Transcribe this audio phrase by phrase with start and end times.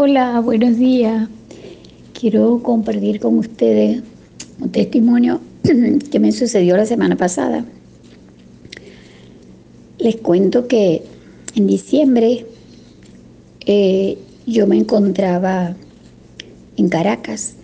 [0.00, 1.28] Hola, buenos días.
[2.12, 4.00] Quiero compartir con ustedes
[4.60, 5.40] un testimonio
[6.12, 7.64] que me sucedió la semana pasada.
[9.98, 11.02] Les cuento que
[11.56, 12.46] en diciembre
[13.66, 15.74] eh, yo me encontraba
[16.76, 17.54] en Caracas,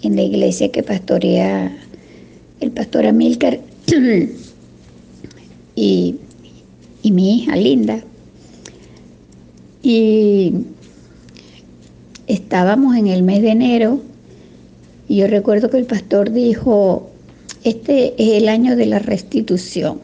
[0.00, 1.76] en la iglesia que pastorea
[2.60, 3.60] el pastor Amílcar
[5.76, 6.16] y,
[7.02, 8.02] y mi hija Linda.
[9.82, 10.54] Y
[12.26, 14.00] estábamos en el mes de enero
[15.08, 17.10] y yo recuerdo que el pastor dijo,
[17.64, 20.00] este es el año de la restitución.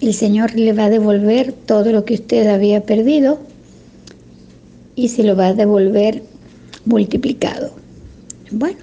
[0.00, 3.38] El Señor le va a devolver todo lo que usted había perdido
[4.94, 6.22] y se lo va a devolver
[6.84, 7.70] multiplicado.
[8.50, 8.80] Bueno,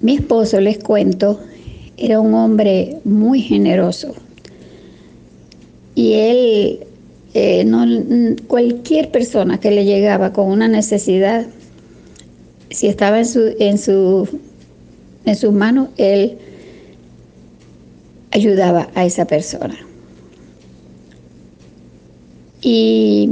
[0.00, 1.40] mi esposo, les cuento,
[1.96, 4.14] era un hombre muy generoso
[5.94, 6.80] y él
[7.34, 7.84] eh, no,
[8.46, 11.46] cualquier persona que le llegaba con una necesidad,
[12.70, 14.28] si estaba en, su, en, su,
[15.24, 16.38] en sus manos, él
[18.30, 19.76] ayudaba a esa persona.
[22.62, 23.30] Y,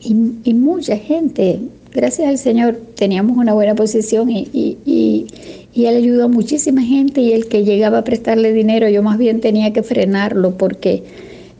[0.00, 1.58] y, mucha gente,
[1.92, 5.26] gracias al Señor, teníamos una buena posición y, y,
[5.74, 9.18] y él ayudó a muchísima gente y el que llegaba a prestarle dinero, yo más
[9.18, 11.02] bien tenía que frenarlo porque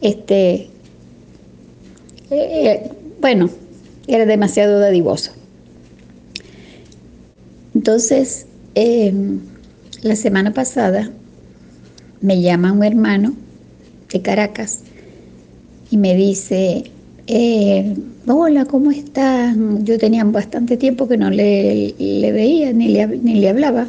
[0.01, 0.69] este,
[2.31, 2.91] eh,
[3.21, 3.51] bueno,
[4.07, 5.33] era demasiado dadivoso.
[7.75, 9.39] Entonces, em,
[10.03, 11.11] la semana pasada
[12.21, 13.35] me llama un hermano
[14.13, 14.81] de Caracas
[15.91, 16.85] y me dice,
[17.27, 17.95] eh,
[18.27, 19.57] hola, ¿cómo estás?
[19.83, 23.87] Yo tenía bastante tiempo que no le, veía ni le, ni le hablaba.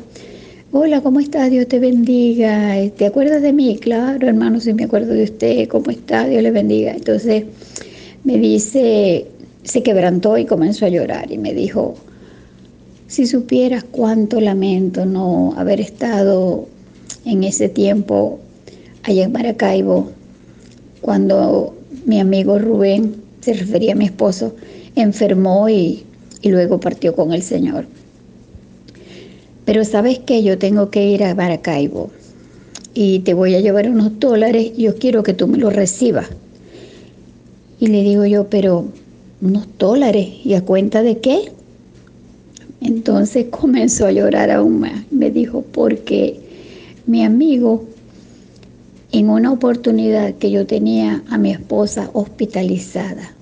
[0.72, 1.50] Hola, ¿cómo estás?
[1.50, 2.76] Dios te bendiga.
[2.96, 3.78] ¿Te acuerdas de mí?
[3.80, 5.68] Claro, hermano, sí me acuerdo de usted.
[5.68, 6.28] ¿Cómo está?
[6.28, 6.92] Dios le bendiga.
[6.92, 7.46] Entonces,
[8.24, 9.28] me dice,
[9.64, 11.96] se quebrantó y comenzó a llorar y me dijo,
[13.08, 16.68] si supieras cuánto lamento no haber estado
[17.26, 18.40] en ese tiempo
[19.04, 20.12] allá en Maracaibo,
[21.02, 21.76] cuando
[22.06, 24.54] mi amigo Rubén, se refería a mi esposo,
[24.96, 26.04] enfermó y,
[26.42, 27.86] y luego partió con el Señor.
[29.66, 32.12] Pero sabes que yo tengo que ir a Maracaibo
[32.94, 36.28] y te voy a llevar unos dólares, yo quiero que tú me los recibas
[37.80, 38.86] y le digo yo, pero
[39.42, 41.52] unos dólares, ¿y a cuenta de qué?
[42.82, 45.04] Entonces comenzó a llorar aún más.
[45.12, 46.40] Me dijo, porque
[47.06, 47.86] mi amigo,
[49.12, 53.34] en una oportunidad que yo tenía a mi esposa hospitalizada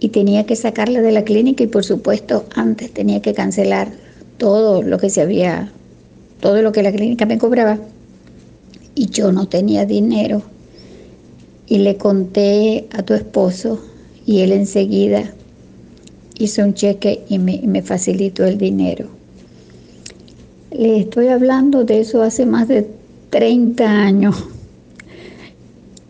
[0.00, 3.92] y tenía que sacarla de la clínica y por supuesto antes tenía que cancelar
[4.36, 5.70] todo lo que se había,
[6.40, 7.78] todo lo que la clínica me cobraba
[8.96, 10.42] y yo no tenía dinero
[11.72, 13.80] y le conté a tu esposo
[14.26, 15.32] y él enseguida
[16.38, 19.06] hizo un cheque y me, facilitó el dinero.
[20.70, 22.86] Le estoy hablando de eso hace más de
[23.30, 24.36] 30 años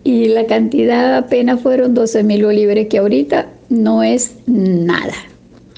[0.02, 5.14] y la cantidad apenas fueron 12 mil bolívares, que ahorita no es nada,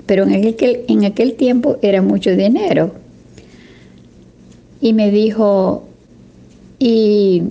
[0.06, 2.90] pero en aquel, en aquel tiempo era mucho dinero.
[4.80, 5.84] Y me dijo,
[6.78, 7.42] y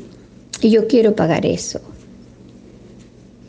[0.63, 1.79] yo quiero pagar eso.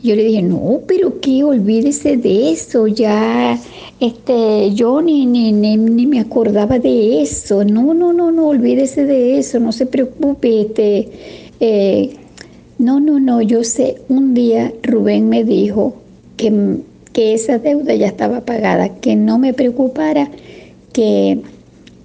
[0.05, 3.59] Yo le dije, no, pero qué, olvídese de eso, ya,
[3.99, 9.39] este, yo ni, ni, ni, me acordaba de eso, no, no, no, no, olvídese de
[9.39, 11.09] eso, no se preocupe, este,
[11.59, 12.17] eh,
[12.77, 15.95] no, no, no, yo sé, un día Rubén me dijo
[16.37, 16.53] que,
[17.11, 20.29] que esa deuda ya estaba pagada, que no me preocupara,
[20.93, 21.39] que,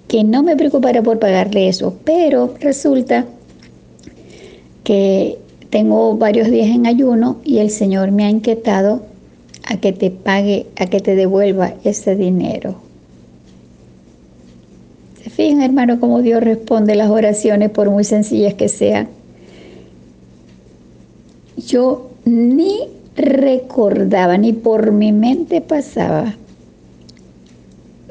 [0.07, 3.27] que no me preocupara por pagarle eso, pero resulta
[4.83, 5.37] que
[5.71, 9.01] tengo varios días en ayuno y el Señor me ha inquietado
[9.65, 12.75] a que te pague, a que te devuelva ese dinero.
[15.23, 19.07] ¿Se fijan, hermano, cómo Dios responde las oraciones por muy sencillas que sean?
[21.55, 22.79] Yo ni
[23.15, 26.35] recordaba, ni por mi mente pasaba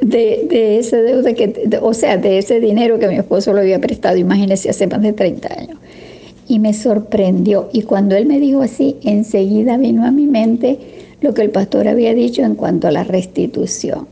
[0.00, 4.16] de, esa deuda que, o sea, de ese dinero que mi esposo le había prestado,
[4.16, 5.78] imagínense, hace más de 30 años
[6.50, 7.68] y me sorprendió.
[7.72, 10.78] Y cuando él me dijo así, enseguida vino a mi mente
[11.20, 14.08] lo que el pastor había dicho en cuanto a la restitución.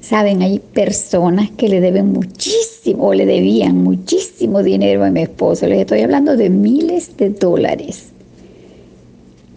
[0.00, 5.68] Saben, hay personas que le deben muchísimo o le debían muchísimo dinero a mi esposo.
[5.68, 8.08] Les estoy hablando de miles de dólares.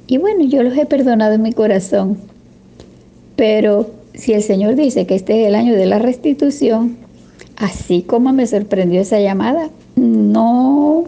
[0.06, 2.18] Y bueno, yo los he perdonado en mi corazón.
[3.36, 6.98] Pero si el Señor dice que este es el año de la restitución,
[7.56, 11.06] así como me sorprendió esa llamada, no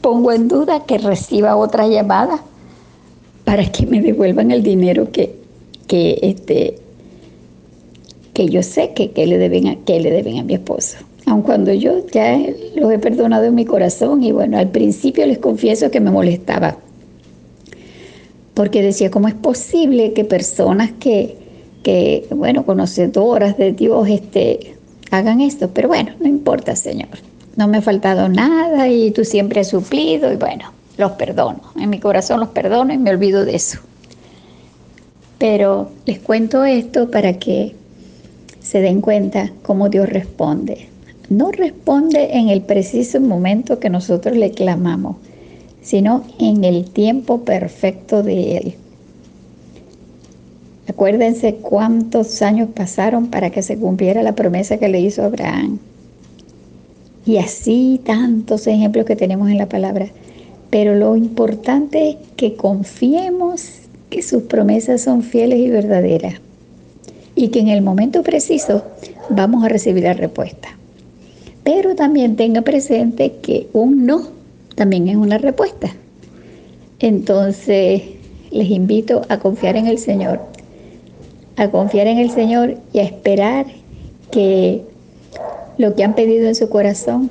[0.00, 2.42] pongo en duda que reciba otra llamada
[3.44, 5.36] para que me devuelvan el dinero que,
[5.86, 6.78] que, este,
[8.34, 10.98] que yo sé que, que, le deben a, que le deben a mi esposo.
[11.26, 12.38] Aun cuando yo ya
[12.76, 16.76] los he perdonado en mi corazón y bueno, al principio les confieso que me molestaba.
[18.54, 21.36] Porque decía, ¿cómo es posible que personas que,
[21.82, 24.76] que bueno, conocedoras de Dios, este,
[25.10, 25.70] hagan esto?
[25.74, 27.08] Pero bueno, no importa, Señor.
[27.56, 31.60] No me ha faltado nada y tú siempre has suplido y bueno, los perdono.
[31.80, 33.78] En mi corazón los perdono y me olvido de eso.
[35.38, 37.74] Pero les cuento esto para que
[38.60, 40.88] se den cuenta cómo Dios responde.
[41.28, 45.16] No responde en el preciso momento que nosotros le clamamos,
[45.82, 48.74] sino en el tiempo perfecto de Él.
[50.88, 55.78] Acuérdense cuántos años pasaron para que se cumpliera la promesa que le hizo Abraham.
[57.26, 60.08] Y así tantos ejemplos que tenemos en la palabra.
[60.70, 63.68] Pero lo importante es que confiemos
[64.10, 66.34] que sus promesas son fieles y verdaderas
[67.34, 68.82] y que en el momento preciso
[69.28, 70.68] vamos a recibir la respuesta.
[71.64, 74.28] Pero también tenga presente que un no
[74.76, 75.90] también es una respuesta.
[77.00, 78.02] Entonces
[78.50, 80.40] les invito a confiar en el Señor,
[81.56, 83.66] a confiar en el Señor y a esperar
[84.30, 84.82] que
[85.78, 87.30] lo que han pedido en su corazón,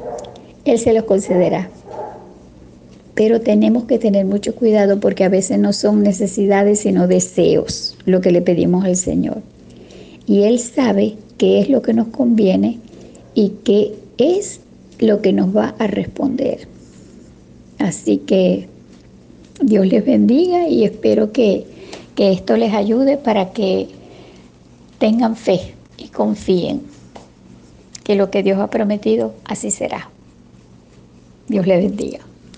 [0.65, 1.69] Él se los concederá.
[3.13, 8.21] Pero tenemos que tener mucho cuidado porque a veces no son necesidades, sino deseos lo
[8.21, 9.41] que le pedimos al Señor.
[10.27, 12.79] Y Él sabe qué es lo que nos conviene
[13.33, 14.59] y qué es
[14.99, 16.67] lo que nos va a responder.
[17.79, 18.67] Así que
[19.61, 21.65] Dios les bendiga y espero que,
[22.15, 23.87] que esto les ayude para que
[24.99, 26.94] tengan fe y confíen
[28.05, 30.09] que lo que Dios ha prometido así será.
[31.47, 32.19] Dios les bendiga.